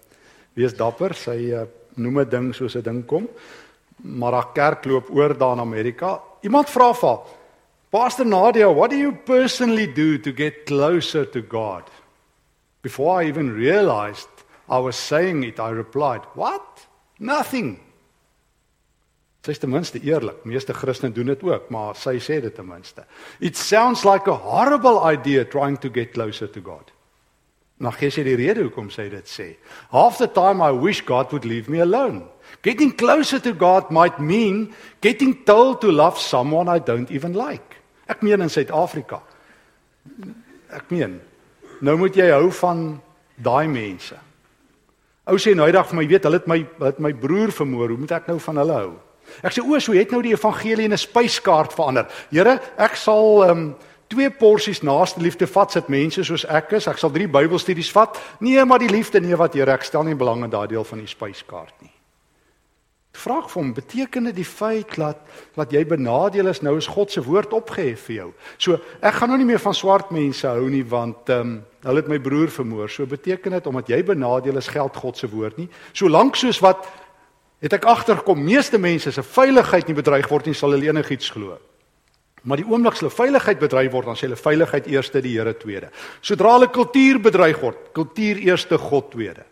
wees 0.56 0.74
dapper, 0.74 1.14
sy 1.14 1.52
uh, 1.54 1.66
noem 1.96 2.20
'n 2.24 2.30
ding 2.30 2.54
soos 2.56 2.76
'n 2.76 2.82
ding 2.82 3.06
kom. 3.06 3.28
Maar 4.04 4.34
haar 4.34 4.52
kerk 4.54 4.86
loop 4.86 5.10
oor 5.10 5.38
daar 5.38 5.54
in 5.54 5.60
Amerika. 5.60 6.22
Iemand 6.42 6.70
vra 6.70 6.94
vir 6.94 7.10
haar, 7.10 7.20
"Pastor 7.90 8.26
Nadia, 8.26 8.74
what 8.74 8.90
do 8.90 8.98
you 8.98 9.12
personally 9.12 9.88
do 9.88 10.18
to 10.18 10.32
get 10.32 10.66
closer 10.66 11.26
to 11.26 11.42
God?" 11.42 11.84
Before 12.82 13.24
I 13.24 13.28
even 13.28 13.56
realized 13.56 14.30
I 14.70 14.80
was 14.80 14.96
saying 14.96 15.44
it, 15.44 15.60
I 15.60 15.72
replied, 15.72 16.22
"What? 16.34 16.88
Nothing." 17.20 17.80
Sy 19.46 19.52
is 19.52 19.60
ten 19.60 19.70
minste 19.70 20.00
eerlik. 20.02 20.44
Meeste 20.44 20.74
Christene 20.74 21.14
doen 21.14 21.26
dit 21.26 21.44
ook, 21.44 21.70
maar 21.70 21.96
sy 21.96 22.18
sê 22.18 22.42
dit 22.42 22.56
ten 22.56 22.66
minste. 22.66 23.06
It 23.40 23.58
sounds 23.58 24.04
like 24.04 24.28
a 24.28 24.34
horrible 24.34 25.00
idea 25.06 25.46
trying 25.46 25.78
to 25.78 25.90
get 25.90 26.14
closer 26.14 26.50
to 26.50 26.62
God. 26.62 26.92
Nou 27.84 27.92
gee 27.92 28.12
sy 28.14 28.24
die 28.24 28.38
rede 28.40 28.64
hoekom 28.64 28.88
sy 28.94 29.10
dit 29.12 29.28
sê. 29.28 29.48
Half 29.92 30.22
the 30.22 30.30
time 30.32 30.64
I 30.64 30.72
wish 30.72 31.04
God 31.04 31.34
would 31.34 31.44
leave 31.44 31.68
me 31.72 31.82
alone. 31.84 32.24
Getting 32.64 32.94
closer 32.96 33.40
to 33.44 33.52
God 33.52 33.92
might 33.92 34.20
mean 34.20 34.74
getting 35.02 35.36
told 35.44 35.82
to 35.82 35.92
love 35.92 36.20
someone 36.20 36.70
I 36.72 36.80
don't 36.80 37.12
even 37.12 37.36
like. 37.36 37.82
Ek 38.08 38.24
meen 38.24 38.42
in 38.46 38.50
Suid-Afrika. 38.50 39.20
Ek 40.72 40.88
meen 40.94 41.20
nou 41.84 41.98
moet 42.00 42.16
jy 42.16 42.30
hou 42.32 42.48
van 42.62 42.86
daai 43.44 43.68
mense. 43.68 44.16
Ou 45.28 45.40
sê 45.42 45.56
nou 45.58 45.66
eendag 45.68 45.90
vir 45.90 45.98
my, 46.00 46.06
weet, 46.08 46.28
hulle 46.30 46.40
het 46.40 46.48
my 46.48 46.60
het 46.86 47.02
my 47.04 47.12
broer 47.18 47.52
vermoor. 47.52 47.92
Hoe 47.92 48.00
moet 48.00 48.14
ek 48.16 48.30
nou 48.32 48.38
van 48.40 48.62
hulle 48.62 48.78
hou? 48.80 48.94
Ek 49.44 49.56
sê 49.56 49.64
o, 49.66 49.76
so 49.82 49.96
het 49.98 50.14
nou 50.14 50.22
die 50.24 50.36
evangelie 50.36 50.86
in 50.86 50.94
'n 50.94 51.02
spyskaart 51.02 51.74
verander. 51.74 52.08
Here, 52.32 52.60
ek 52.78 52.96
sal 52.96 53.44
ehm 53.44 53.52
um, 53.52 53.76
twee 54.08 54.30
porsies 54.30 54.82
naaste 54.82 55.22
liefde 55.22 55.48
vat 55.48 55.72
sit 55.72 55.88
mense 55.88 56.24
soos 56.24 56.46
ek 56.46 56.78
is. 56.78 56.88
Ek 56.88 57.02
sal 57.02 57.14
drie 57.14 57.28
Bybelstudies 57.28 57.92
vat. 57.96 58.20
Nee, 58.40 58.66
maar 58.66 58.80
die 58.80 58.92
liefde 58.92 59.22
nee 59.22 59.36
wat 59.36 59.54
Here, 59.54 59.72
ek 59.72 59.88
stel 59.88 60.04
nie 60.04 60.16
belang 60.16 60.44
in 60.44 60.54
daardie 60.54 60.78
deel 60.78 60.88
van 60.88 61.02
die 61.02 61.10
spyskaart 61.10 61.82
nie. 61.82 61.92
Vraag 63.16 63.48
vir 63.48 63.62
hom, 63.62 63.70
beteken 63.74 64.28
dit 64.30 64.36
die 64.36 64.48
feit 64.48 64.98
dat 65.00 65.22
dat 65.56 65.72
jy 65.72 65.86
benadeel 65.88 66.50
is 66.52 66.60
nou 66.62 66.76
is 66.78 66.90
God 66.92 67.12
se 67.12 67.24
woord 67.24 67.54
opgehef 67.56 68.10
vir 68.10 68.16
jou. 68.16 68.28
So, 68.58 68.80
ek 69.00 69.22
gaan 69.22 69.32
nou 69.32 69.38
nie 69.40 69.48
meer 69.48 69.62
van 69.64 69.74
swart 69.74 70.12
mense 70.12 70.48
hou 70.48 70.68
nie 70.70 70.84
want 70.84 71.32
ehm 71.32 71.42
um, 71.42 71.56
hulle 71.86 72.02
het 72.02 72.10
my 72.10 72.18
broer 72.20 72.50
vermoor. 72.50 72.90
So 72.90 73.06
beteken 73.06 73.54
dit 73.54 73.68
omdat 73.70 73.90
jy 73.94 74.00
benadeel 74.04 74.58
is 74.58 74.68
geld 74.74 74.96
God 74.98 75.18
se 75.18 75.30
woord 75.30 75.58
nie. 75.62 75.68
Solank 75.94 76.36
soos 76.36 76.58
wat 76.60 76.88
het 77.62 77.74
ek 77.78 77.86
agtergekom 77.86 78.42
meeste 78.42 78.80
mense 78.82 79.12
se 79.12 79.24
veiligheid 79.24 79.88
nie 79.88 79.96
bedreig 79.96 80.28
word 80.30 80.50
nie 80.50 80.58
sal 80.58 80.74
hulle 80.74 80.90
enigiets 80.90 81.30
glo. 81.30 81.60
Maar 82.46 82.62
die 82.62 82.68
oomblik 82.70 83.00
hulle 83.00 83.14
veiligheid 83.14 83.62
bedreig 83.62 83.92
word 83.94 84.10
dan 84.12 84.18
sê 84.18 84.28
hulle 84.28 84.38
veiligheid 84.40 84.88
eerste 84.94 85.22
die 85.26 85.34
Here 85.34 85.56
tweede. 85.58 85.90
Sodra 86.22 86.54
hulle 86.56 86.70
kultuur 86.74 87.20
bedreig 87.24 87.62
word, 87.62 87.90
kultuur 87.98 88.42
eerste 88.46 88.78
God 88.82 89.10
tweede. 89.14 89.46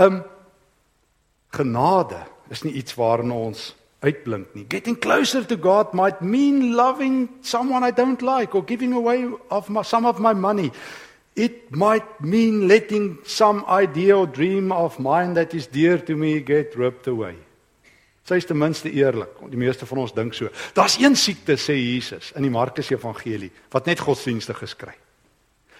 Um 0.00 0.22
genade 1.56 2.22
is 2.52 2.64
nie 2.64 2.74
iets 2.80 2.96
waarna 2.96 3.36
ons 3.48 3.70
uitblink 4.04 4.54
nie. 4.54 4.66
Getting 4.68 4.96
closer 5.00 5.44
to 5.48 5.56
God 5.56 5.94
might 5.96 6.20
mean 6.20 6.74
loving 6.76 7.28
someone 7.42 7.84
I 7.84 7.92
don't 7.92 8.22
like 8.22 8.54
or 8.54 8.64
giving 8.64 8.92
away 8.92 9.24
of 9.50 9.68
my, 9.68 9.82
some 9.82 10.06
of 10.06 10.20
my 10.20 10.32
money. 10.32 10.70
It 11.34 11.72
might 11.72 12.20
mean 12.20 12.66
letting 12.68 13.18
some 13.24 13.64
idea 13.68 14.16
or 14.16 14.26
dream 14.26 14.72
of 14.72 14.98
mine 14.98 15.34
that 15.34 15.54
is 15.54 15.66
dear 15.66 15.98
to 15.98 16.16
me 16.16 16.40
get 16.40 16.76
ripped 16.76 17.06
away. 17.06 17.36
Sy 18.26 18.40
is 18.40 18.46
ten 18.48 18.58
minste 18.58 18.90
eerlik. 18.90 19.38
Die 19.52 19.60
meeste 19.60 19.86
van 19.86 20.02
ons 20.02 20.14
dink 20.14 20.34
so. 20.34 20.50
Daar's 20.74 20.98
een 20.98 21.14
siekte 21.14 21.54
sê 21.60 21.76
Jesus 21.78 22.32
in 22.34 22.42
die 22.42 22.50
Markus 22.50 22.90
Evangelie 22.90 23.52
wat 23.70 23.86
net 23.86 24.02
godsdienstig 24.02 24.58
geskryf. 24.58 24.98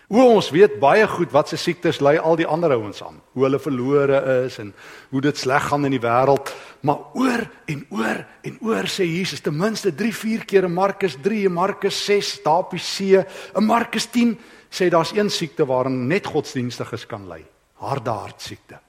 Hoe 0.07 0.23
ons 0.23 0.53
weet 0.55 0.77
baie 0.79 1.03
goed 1.11 1.33
wat 1.35 1.51
se 1.51 1.59
siektes 1.59 1.99
lei 1.99 2.15
al 2.23 2.37
die 2.39 2.47
ander 2.47 2.77
ouens 2.77 3.01
aan. 3.03 3.17
Hoe 3.35 3.49
hulle 3.49 3.59
verlore 3.59 4.21
is 4.45 4.61
en 4.63 4.71
hoe 5.11 5.23
dit 5.25 5.39
sleg 5.39 5.67
gaan 5.67 5.89
in 5.89 5.97
die 5.97 6.03
wêreld, 6.03 6.53
maar 6.87 7.11
oor 7.19 7.43
en 7.67 7.83
oor 7.91 8.23
en 8.47 8.61
oor 8.63 8.87
sê 8.87 9.03
Jesus 9.03 9.43
ten 9.43 9.59
minste 9.59 9.91
3, 9.91 10.15
4 10.15 10.47
keer 10.47 10.71
in 10.71 10.77
Markus 10.79 11.19
3, 11.19 11.43
in 11.51 11.59
Markus 11.59 11.99
6, 12.07 12.37
daar 12.47 12.63
op 12.63 12.77
die 12.77 12.83
see, 12.87 13.19
in 13.59 13.67
Markus 13.67 14.07
10 14.15 14.37
sê 14.71 14.93
daar's 14.95 15.11
een 15.17 15.31
siekte 15.31 15.67
waarin 15.67 16.05
net 16.07 16.31
godsdienstiges 16.31 17.11
kan 17.11 17.27
ly. 17.27 17.43
Harde 17.83 18.15
hartsiekte. 18.15 18.86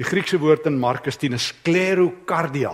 Die 0.00 0.06
Griekse 0.08 0.38
woord 0.40 0.64
in 0.70 0.78
Markus 0.80 1.18
10 1.20 1.36
is 1.36 1.50
sklerokardia. 1.50 2.72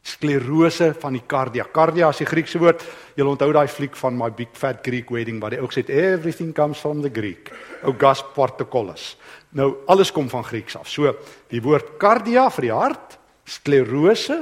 Sklerose 0.00 0.94
van 0.96 1.18
die 1.18 1.26
kardia. 1.28 1.66
Kardia 1.68 2.08
is 2.08 2.22
die 2.22 2.28
Griekse 2.30 2.56
woord. 2.62 2.80
Jy 3.18 3.26
onthou 3.28 3.50
daai 3.52 3.68
fliek 3.68 3.98
van 4.00 4.16
My 4.16 4.30
Big 4.32 4.54
Fat 4.56 4.80
Greek 4.86 5.12
Wedding 5.12 5.42
waar 5.42 5.52
hy 5.52 5.60
ook 5.60 5.76
sê 5.76 5.84
everything 5.84 6.54
comes 6.56 6.80
from 6.80 7.02
the 7.04 7.12
Greek. 7.12 7.52
August 7.84 8.32
Portokolos. 8.32 9.12
Nou 9.52 9.84
alles 9.92 10.14
kom 10.16 10.32
van 10.32 10.46
Grieks 10.48 10.78
af. 10.80 10.88
So 10.88 11.12
die 11.52 11.60
woord 11.60 11.98
kardia 12.00 12.48
vir 12.56 12.70
die 12.70 12.72
hart, 12.72 13.20
sklerose 13.44 14.40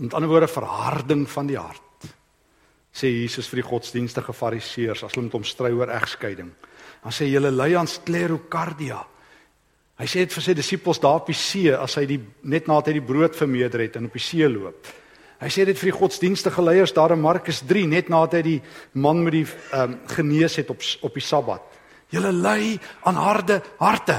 met 0.00 0.16
ander 0.16 0.32
woorde 0.32 0.48
verharding 0.48 1.26
van 1.28 1.48
die 1.50 1.60
hart 1.60 1.84
sê 2.90 3.08
Jesus 3.08 3.48
vir 3.50 3.62
die 3.62 3.68
godsdienstige 3.68 4.34
fariseërs 4.34 5.04
as 5.06 5.14
hulle 5.14 5.28
met 5.28 5.36
hom 5.38 5.46
stry 5.46 5.70
oor 5.76 5.92
egskeiding. 5.94 6.50
Dan 7.04 7.14
sê 7.14 7.28
julle 7.30 7.52
ly 7.54 7.72
aan 7.78 7.88
sklerokardia. 7.88 8.98
Hy 10.00 10.08
sê 10.08 10.24
dit 10.24 10.32
vir 10.32 10.44
sy 10.44 10.54
disippels 10.56 11.00
daar 11.02 11.20
op 11.20 11.28
die 11.28 11.36
see 11.36 11.72
as 11.76 11.98
hy 12.00 12.06
die 12.08 12.18
net 12.48 12.70
nadat 12.70 12.88
hy 12.88 12.96
die 12.96 13.04
brood 13.04 13.36
vermeerder 13.36 13.84
het 13.84 13.98
en 14.00 14.08
op 14.08 14.16
die 14.16 14.24
see 14.24 14.48
loop. 14.48 14.88
Hy 15.40 15.48
sê 15.52 15.66
dit 15.68 15.76
vir 15.76 15.90
die 15.90 15.98
godsdienstige 15.98 16.64
leiers 16.64 16.94
daar 16.96 17.12
in 17.12 17.20
Markus 17.20 17.60
3 17.68 17.86
net 17.88 18.08
nadat 18.12 18.38
hy 18.38 18.42
die 18.46 18.58
man 18.96 19.22
met 19.24 19.36
die 19.36 19.46
ehm 19.46 19.92
um, 19.92 19.98
genees 20.08 20.56
het 20.60 20.72
op 20.72 20.80
op 21.04 21.16
die 21.16 21.24
Sabbat. 21.24 21.78
Julle 22.10 22.32
ly 22.32 22.78
aan 23.06 23.20
harde 23.20 23.60
harte. 23.78 24.18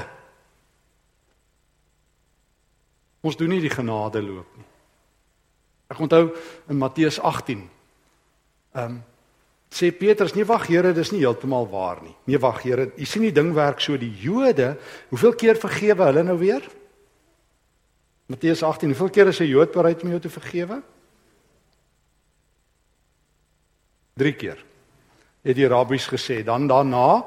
Ons 3.22 3.36
doen 3.36 3.50
nie 3.50 3.60
die 3.62 3.70
genade 3.70 4.22
loop 4.22 4.56
nie. 4.56 4.66
Ek 5.92 6.00
onthou 6.00 6.30
in 6.70 6.78
Matteus 6.78 7.20
18 7.20 7.68
Ehm 8.72 8.84
um, 8.84 9.02
sê 9.72 9.90
Petrus, 9.96 10.34
nee 10.36 10.44
wag 10.44 10.66
Here, 10.68 10.92
dis 10.92 11.12
nie 11.12 11.22
heeltemal 11.24 11.66
waar 11.70 12.02
nie. 12.04 12.14
Nee 12.28 12.38
wag 12.38 12.62
Here, 12.62 12.90
u 12.96 13.04
sien 13.08 13.24
die 13.24 13.32
ding 13.32 13.52
werk 13.56 13.80
so 13.80 13.96
die 13.96 14.12
Jode, 14.20 14.76
hoeveel 15.10 15.34
keer 15.34 15.60
vergewe 15.60 16.10
hulle 16.10 16.24
nou 16.28 16.38
weer? 16.38 16.66
Matteus 18.32 18.62
18, 18.62 18.92
hoeveel 18.92 19.10
keer 19.10 19.28
is 19.28 19.40
'n 19.40 19.48
Jood 19.48 19.72
bereid 19.72 20.02
om 20.02 20.08
jou 20.08 20.20
te 20.20 20.30
vergewe? 20.30 20.82
3 24.14 24.32
keer. 24.36 24.64
Het 25.42 25.56
die 25.56 25.68
rabbies 25.68 26.06
gesê, 26.06 26.44
dan 26.44 26.68
daarna 26.68 27.24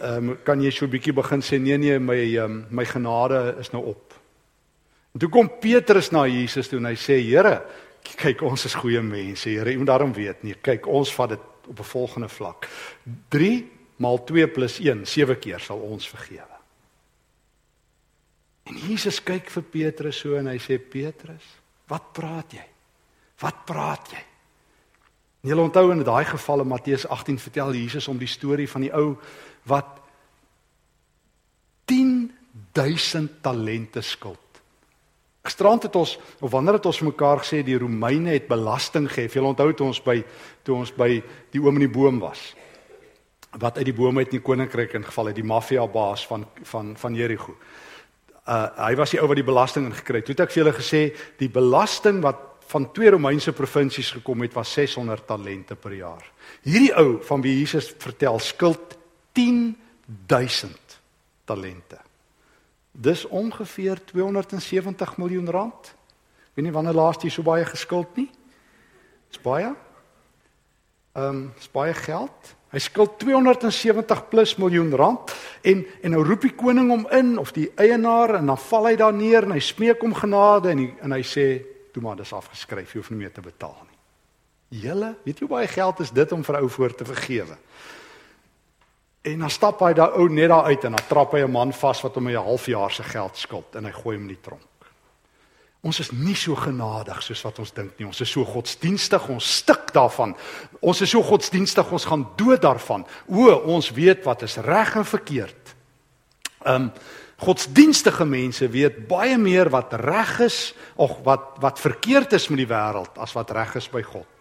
ehm 0.00 0.30
um, 0.30 0.38
kan 0.44 0.60
jy 0.60 0.70
so 0.70 0.86
'n 0.86 0.90
bietjie 0.90 1.12
begin 1.12 1.40
sê 1.40 1.58
nee 1.60 1.76
nee, 1.78 1.98
my 1.98 2.36
um, 2.36 2.66
my 2.70 2.84
genade 2.84 3.56
is 3.58 3.70
nou 3.70 3.84
op. 3.84 4.14
En 5.12 5.20
toe 5.20 5.28
kom 5.28 5.48
Petrus 5.60 6.10
na 6.10 6.26
Jesus 6.26 6.68
toe 6.68 6.78
en 6.78 6.86
hy 6.86 6.94
sê, 6.94 7.18
Here, 7.18 7.62
kyk 8.16 8.42
ons 8.42 8.64
is 8.64 8.74
goeie 8.74 9.02
mense, 9.02 9.48
Here. 9.48 9.70
Jy 9.70 9.76
moet 9.76 9.86
daarom 9.86 10.12
weet 10.12 10.42
nie. 10.42 10.54
Kyk, 10.54 10.86
ons 10.86 11.12
vat 11.14 11.28
dit 11.34 11.49
op 11.70 11.78
'n 11.78 11.92
volgende 11.94 12.28
vlak. 12.28 12.68
3 13.28 13.70
maal 13.96 14.24
2 14.24 14.48
plus 14.48 14.78
1, 14.78 15.06
7 15.06 15.38
keer 15.38 15.60
sal 15.60 15.78
ons 15.78 16.08
vergewe. 16.08 16.56
En 18.62 18.76
Jesus 18.76 19.22
kyk 19.22 19.50
vir 19.50 19.62
Petrus 19.62 20.18
so 20.18 20.36
en 20.38 20.46
hy 20.46 20.58
sê 20.58 20.78
Petrus, 20.78 21.46
wat 21.90 22.12
praat 22.12 22.52
jy? 22.52 22.66
Wat 23.40 23.64
praat 23.64 24.10
jy? 24.12 24.24
Jy 25.40 25.56
onthou 25.56 25.90
in 25.90 26.04
daai 26.04 26.24
geval 26.28 26.60
in 26.60 26.68
Matteus 26.68 27.06
18 27.06 27.38
vertel 27.38 27.72
Jesus 27.74 28.08
om 28.08 28.18
die 28.20 28.28
storie 28.28 28.68
van 28.68 28.84
die 28.84 28.92
ou 28.92 29.16
wat 29.64 30.00
10000 31.88 33.42
talente 33.42 34.00
skuld. 34.00 34.49
Gisterand 35.50 35.82
het 35.82 35.96
ons 35.98 36.14
of 36.40 36.50
wanneer 36.50 36.78
het 36.78 36.86
ons 36.86 37.02
mekaar 37.02 37.42
gesê 37.42 37.64
die 37.66 37.78
Romeine 37.78 38.36
het 38.36 38.46
belasting 38.48 39.08
gehef. 39.10 39.34
Jy 39.34 39.42
onthou 39.42 39.72
toe 39.74 39.88
ons 39.90 40.00
by 40.04 40.20
toe 40.62 40.76
ons 40.78 40.92
by 40.94 41.16
die 41.50 41.62
oom 41.62 41.80
in 41.80 41.88
die 41.88 41.90
boom 41.90 42.20
was. 42.22 42.52
Wat 43.58 43.80
uit 43.80 43.88
die 43.88 43.96
boom 43.96 44.20
uit 44.20 44.30
in 44.30 44.38
die 44.38 44.46
koninkryk 44.46 44.94
ingeval 44.94 45.32
het, 45.32 45.38
die 45.40 45.46
maffia 45.46 45.86
baas 45.90 46.22
van 46.30 46.46
van 46.70 46.94
van 46.96 47.18
Jerigo. 47.18 47.56
Uh 48.46 48.68
hy 48.78 48.94
was 49.00 49.10
die 49.10 49.18
ou 49.20 49.26
wat 49.26 49.40
die 49.40 49.46
belasting 49.46 49.88
ingekry 49.90 50.20
het. 50.20 50.28
Toe 50.28 50.36
het 50.36 50.44
ek 50.46 50.54
vir 50.54 50.62
julle 50.62 50.76
gesê 50.76 51.02
die 51.42 51.50
belasting 51.50 52.22
wat 52.22 52.46
van 52.70 52.86
twee 52.94 53.10
Romeinse 53.10 53.52
provinsies 53.52 54.12
gekom 54.14 54.44
het 54.46 54.54
was 54.54 54.72
600 54.78 55.26
talente 55.26 55.74
per 55.74 55.96
jaar. 55.98 56.22
Hierdie 56.62 56.94
ou 56.94 57.18
van 57.26 57.42
wie 57.42 57.56
Jesus 57.58 57.90
vertel 57.98 58.38
skuld 58.38 58.94
10000 59.34 61.00
talente. 61.44 61.98
Dis 62.92 63.24
ongeveer 63.26 64.04
270 64.04 65.16
miljoen 65.16 65.50
rand. 65.50 65.92
Ek 66.50 66.58
weet 66.58 66.66
nie 66.66 66.74
wanneer 66.74 66.96
laas 66.98 67.20
jy 67.22 67.30
so 67.30 67.46
baie 67.46 67.64
geskuld 67.64 68.16
nie. 68.18 68.30
Dis 69.30 69.42
baie. 69.42 69.74
Ehm, 71.12 71.26
um, 71.26 71.44
dis 71.56 71.70
baie 71.70 71.94
geld. 71.94 72.54
Hy 72.70 72.78
skuld 72.78 73.18
270 73.18 74.28
plus 74.30 74.54
miljoen 74.56 74.92
rand 74.94 75.32
en 75.66 75.82
en 76.02 76.12
nou 76.14 76.22
roep 76.22 76.44
die 76.46 76.54
koning 76.54 76.90
hom 76.92 77.06
in 77.10 77.32
of 77.38 77.50
die 77.52 77.66
eienaar 77.74 78.36
en 78.38 78.46
dan 78.46 78.60
val 78.62 78.86
hy 78.86 78.94
daar 78.96 79.14
neer 79.14 79.42
en 79.42 79.56
hy 79.56 79.62
smeek 79.64 80.02
om 80.06 80.14
genade 80.14 80.70
en 80.70 80.78
hy, 80.78 80.86
en 81.02 81.16
hy 81.16 81.24
sê 81.26 81.46
toe 81.90 82.02
maar 82.02 82.20
dis 82.20 82.30
afgeskryf, 82.32 82.94
jy 82.94 83.02
hoef 83.02 83.10
nie 83.10 83.24
meer 83.24 83.32
te 83.34 83.42
betaal 83.42 83.74
nie. 83.88 83.98
Julle, 84.84 85.16
weet 85.24 85.40
jy 85.40 85.48
hoe 85.48 85.56
baie 85.56 85.70
geld 85.70 86.04
is 86.04 86.14
dit 86.14 86.32
om 86.32 86.44
vir 86.46 86.60
ou 86.60 86.68
voor 86.70 86.94
te 86.94 87.04
vergewe? 87.08 87.58
En 89.22 89.38
dan 89.38 89.50
stap 89.52 89.82
hy 89.84 89.92
daai 89.92 90.16
ou 90.16 90.28
net 90.32 90.48
daar 90.48 90.70
uit 90.72 90.84
en 90.84 90.96
dan 90.96 91.06
trap 91.08 91.32
hy 91.36 91.44
'n 91.44 91.50
man 91.52 91.72
vas 91.72 92.00
wat 92.02 92.14
hom 92.14 92.28
'n 92.28 92.34
halfjaar 92.34 92.90
se 92.90 93.02
geld 93.02 93.36
skuld 93.36 93.76
en 93.76 93.84
hy 93.84 93.92
gooi 93.92 94.16
hom 94.16 94.28
in 94.28 94.34
die 94.34 94.40
tronk. 94.40 94.62
Ons 95.80 96.00
is 96.00 96.10
nie 96.12 96.34
so 96.36 96.54
genadig 96.54 97.22
soos 97.22 97.42
wat 97.42 97.58
ons 97.58 97.72
dink 97.72 97.98
nie. 97.98 98.06
Ons 98.06 98.20
is 98.20 98.30
so 98.30 98.44
godsdienstig, 98.44 99.28
ons 99.28 99.56
stik 99.56 99.92
daarvan. 99.92 100.36
Ons 100.80 101.00
is 101.00 101.10
so 101.10 101.22
godsdienstig, 101.22 101.92
ons 101.92 102.04
gaan 102.04 102.26
dood 102.36 102.60
daarvan. 102.60 103.06
O, 103.28 103.48
ons 103.64 103.90
weet 103.90 104.24
wat 104.24 104.42
is 104.42 104.56
reg 104.56 104.96
en 104.96 105.04
verkeerd. 105.04 105.74
Um 106.66 106.92
godsdienstige 107.40 108.24
mense 108.24 108.68
weet 108.68 109.08
baie 109.08 109.38
meer 109.38 109.70
wat 109.70 109.92
reg 109.92 110.40
is 110.44 110.74
of 110.96 111.16
wat 111.24 111.56
wat 111.60 111.80
verkeerd 111.80 112.32
is 112.32 112.48
met 112.48 112.58
die 112.58 112.68
wêreld 112.68 113.16
as 113.16 113.32
wat 113.32 113.50
reg 113.50 113.74
is 113.80 113.88
by 113.88 114.02
God. 114.02 114.39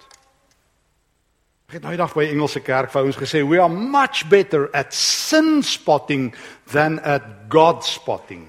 Ek 1.70 1.76
het 1.76 1.84
nou 1.86 1.92
eendag 1.94 2.16
by 2.18 2.24
Engelse 2.26 2.64
kerk 2.66 2.90
vir 2.90 3.06
ons 3.06 3.18
gesê 3.22 3.44
we 3.46 3.60
are 3.62 3.70
much 3.70 4.24
better 4.26 4.64
at 4.74 4.90
sin 4.98 5.60
spotting 5.62 6.32
than 6.74 6.96
at 7.06 7.28
God 7.54 7.84
spotting. 7.86 8.48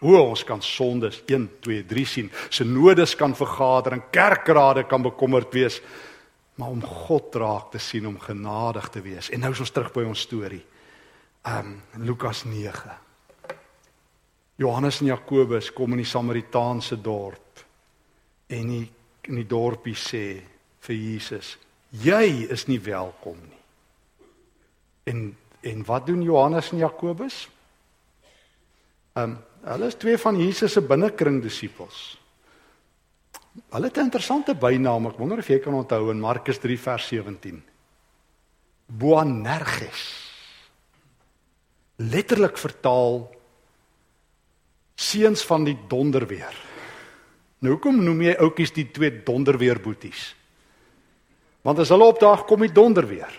Hoe 0.00 0.14
ons 0.22 0.40
kan 0.48 0.62
sondes 0.64 1.18
1 1.28 1.44
2 1.66 1.82
3 1.84 2.04
sien, 2.08 2.30
synodes 2.48 3.12
kan 3.20 3.34
vergader 3.36 3.98
en 3.98 4.04
kerkrade 4.08 4.86
kan 4.88 5.04
bekommerd 5.04 5.52
wees, 5.52 5.82
maar 6.56 6.72
om 6.72 6.80
God 6.80 7.36
raak 7.36 7.68
te 7.74 7.82
sien, 7.82 8.08
om 8.08 8.16
genadig 8.24 8.88
te 8.88 9.04
wees. 9.04 9.28
En 9.28 9.44
nou 9.44 9.52
is 9.52 9.60
ons 9.60 9.74
terug 9.76 9.92
by 9.92 10.06
ons 10.08 10.24
storie. 10.24 10.62
Um 11.44 11.76
Lukas 12.08 12.46
9. 12.48 12.96
Johannes 14.64 15.02
en 15.04 15.12
Jakobus 15.12 15.68
kom 15.76 15.92
in 15.92 16.06
die 16.06 16.08
Samaritaanse 16.08 16.96
dorp 17.04 17.60
en 18.48 18.74
die 18.78 18.82
in 19.28 19.42
die 19.42 19.48
dorpie 19.50 19.98
sê 20.00 20.26
vir 20.88 21.00
Jesus 21.04 21.58
Jy 22.02 22.46
is 22.52 22.66
nie 22.66 22.80
welkom 22.82 23.38
nie. 23.40 23.62
En 25.04 25.26
en 25.66 25.82
wat 25.82 26.04
doen 26.06 26.22
Johannes 26.22 26.70
en 26.70 26.78
Jakobus? 26.78 27.48
Ehm 29.16 29.30
um, 29.30 29.36
hulle 29.66 29.86
is 29.90 29.96
twee 29.98 30.18
van 30.18 30.36
Jesus 30.38 30.72
se 30.72 30.80
binnekring 30.80 31.40
disippels. 31.42 32.18
Hulle 33.70 33.88
het 33.88 33.96
'n 33.96 34.06
interessante 34.06 34.54
bynaam, 34.54 35.06
ek 35.06 35.18
wonder 35.18 35.38
of 35.38 35.48
jy 35.48 35.58
kan 35.58 35.74
onthou 35.74 36.10
in 36.10 36.20
Markus 36.20 36.58
3 36.58 36.78
vers 36.78 37.06
17. 37.08 37.62
Boanerges. 38.86 40.30
Letterlik 41.96 42.58
vertaal 42.58 43.34
seuns 44.94 45.44
van 45.44 45.64
die 45.64 45.78
donderweer. 45.88 46.54
Nou 47.58 47.72
hoekom 47.72 48.04
noem 48.04 48.22
jy 48.22 48.36
oudjies 48.36 48.72
die 48.72 48.90
twee 48.90 49.22
donderweer 49.22 49.80
boeties? 49.80 50.34
Want 51.66 51.82
as 51.82 51.90
hulle 51.90 52.06
opdaag 52.06 52.44
kom 52.46 52.62
die 52.62 52.74
donder 52.74 53.06
weer. 53.08 53.32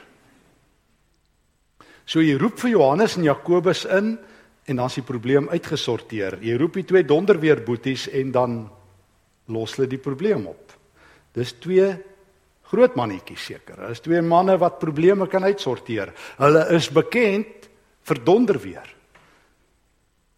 So 2.08 2.24
jy 2.24 2.36
roep 2.40 2.60
vir 2.60 2.74
Johannes 2.74 3.16
en 3.16 3.28
Jakobus 3.28 3.86
in 3.88 4.18
en 4.68 4.82
dan's 4.82 4.98
die 5.00 5.06
probleem 5.08 5.48
uitgesorteer. 5.48 6.42
Jy 6.44 6.58
roep 6.60 6.76
die 6.76 6.88
twee 6.90 7.08
donderweer 7.08 7.62
boeties 7.64 8.10
en 8.12 8.34
dan 8.36 8.58
los 9.56 9.78
hulle 9.78 9.88
die 9.88 10.02
probleem 10.04 10.44
op. 10.52 10.76
Dis 11.36 11.54
twee 11.64 11.88
groot 12.68 12.98
mannetjies 13.00 13.46
seker. 13.54 13.80
Hulle 13.80 13.96
is 13.96 14.04
twee 14.04 14.20
manne 14.20 14.58
wat 14.60 14.80
probleme 14.82 15.30
kan 15.32 15.48
uitsorteer. 15.48 16.12
Hulle 16.42 16.66
is 16.76 16.90
bekend 16.92 17.70
vir 18.08 18.24
donderweer. 18.28 18.94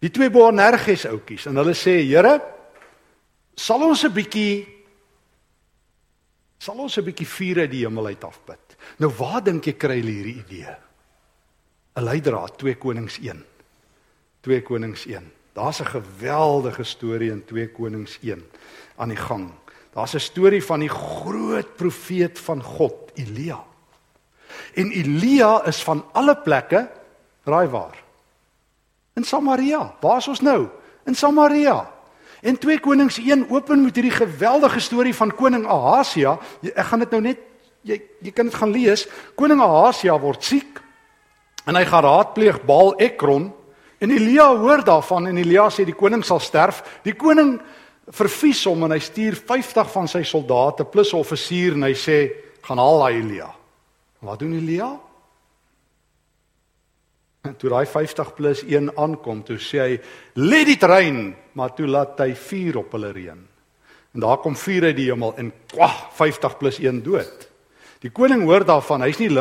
Die 0.00 0.12
twee 0.14 0.30
Boanerges 0.30 1.08
oudjies 1.10 1.48
en 1.50 1.58
hulle 1.58 1.74
sê: 1.74 1.98
"Here, 2.06 2.38
sal 3.56 3.82
ons 3.82 4.04
'n 4.04 4.14
bietjie 4.14 4.79
sal 6.60 6.78
ons 6.78 6.98
'n 6.98 7.04
bietjie 7.04 7.26
vuur 7.26 7.60
uit 7.64 7.70
die 7.70 7.84
hemel 7.86 8.06
uit 8.06 8.24
afbid. 8.24 8.76
Nou 8.98 9.10
waar 9.16 9.42
dink 9.42 9.64
jy 9.64 9.72
kry 9.72 9.96
hulle 10.00 10.12
hierdie 10.12 10.44
idee? 10.44 10.76
'n 11.96 12.04
Leidraad 12.04 12.58
2 12.58 12.76
Konings 12.76 13.18
1. 13.18 13.44
2 14.42 14.62
Konings 14.62 15.06
1. 15.06 15.32
Daar's 15.54 15.80
'n 15.80 15.86
geweldige 15.86 16.84
storie 16.84 17.30
in 17.30 17.44
2 17.44 17.68
Konings 17.72 18.18
1 18.22 18.44
aan 18.96 19.08
die 19.08 19.16
gang. 19.16 19.50
Daar's 19.94 20.14
'n 20.14 20.20
storie 20.20 20.64
van 20.64 20.80
die 20.80 20.88
groot 20.88 21.76
profeet 21.76 22.38
van 22.38 22.62
God, 22.62 23.10
Elia. 23.14 23.64
En 24.74 24.90
Elia 24.90 25.64
is 25.66 25.82
van 25.82 26.04
alle 26.12 26.36
plekke 26.36 26.90
raai 27.44 27.68
waar? 27.68 28.02
In 29.14 29.24
Samaria. 29.24 29.94
Waar 30.00 30.18
is 30.18 30.28
ons 30.28 30.40
nou? 30.40 30.68
In 31.04 31.14
Samaria. 31.14 31.90
En 32.40 32.58
2 32.58 32.80
Konings 32.80 33.18
1 33.18 33.50
open 33.50 33.84
met 33.84 33.94
hierdie 33.94 34.14
geweldige 34.14 34.80
storie 34.80 35.14
van 35.14 35.34
koning 35.34 35.66
Ahasia. 35.66 36.38
Ek 36.62 36.86
gaan 36.88 37.04
dit 37.04 37.10
nou 37.10 37.20
net 37.22 37.38
jy 37.82 38.00
jy 38.20 38.32
kan 38.32 38.48
dit 38.48 38.54
gaan 38.54 38.72
lees. 38.72 39.06
Koning 39.36 39.60
Ahasia 39.60 40.16
word 40.20 40.44
siek 40.44 40.80
en 41.68 41.76
hy 41.76 41.84
gaan 41.84 42.04
raadpleeg 42.04 42.62
Baal 42.64 42.94
Ekron 43.00 43.50
en 44.00 44.10
Elia 44.10 44.48
hoor 44.56 44.84
daarvan 44.84 45.28
en 45.28 45.36
Elia 45.40 45.68
sê 45.68 45.84
die 45.84 45.96
koning 45.96 46.24
sal 46.24 46.40
sterf. 46.40 46.80
Die 47.04 47.16
koning 47.16 47.58
vervies 48.10 48.64
hom 48.64 48.84
en 48.84 48.96
hy 48.96 49.00
stuur 49.04 49.36
50 49.36 49.92
van 49.92 50.08
sy 50.08 50.22
soldate 50.24 50.84
plus 50.84 51.12
'n 51.12 51.20
offisier 51.20 51.76
en 51.76 51.82
hy 51.82 51.94
sê 51.94 52.32
gaan 52.62 52.78
haal 52.78 53.04
hy 53.06 53.12
Elia. 53.20 53.50
Wat 54.20 54.38
doen 54.38 54.56
Elia? 54.56 54.96
En 57.40 57.56
toe 57.60 57.70
daai 57.72 57.86
50 57.86 58.34
plus 58.36 58.64
1 58.68 58.90
aankom, 58.96 59.42
toe 59.44 59.56
sê 59.58 59.78
hy, 59.80 60.00
"Let 60.34 60.66
dit 60.66 60.82
reën," 60.82 61.34
maar 61.52 61.74
toe 61.74 61.86
laat 61.86 62.18
hy 62.20 62.34
vuur 62.34 62.76
op 62.84 62.92
hulle 62.92 63.12
reën. 63.12 63.46
En 64.14 64.20
daar 64.20 64.38
kom 64.38 64.56
vuur 64.56 64.84
uit 64.84 64.96
die 64.96 65.10
hemel 65.10 65.34
en 65.36 65.52
kwag 65.66 66.10
50 66.18 66.58
plus 66.58 66.78
1 66.78 67.02
dood. 67.02 67.48
Die 68.00 68.10
koning 68.10 68.42
hoor 68.42 68.64
daarvan, 68.64 69.02
hy's 69.02 69.18
nie 69.18 69.30